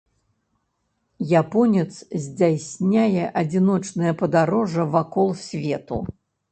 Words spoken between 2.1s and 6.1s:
здзяйсняе адзіночнае падарожжа вакол свету.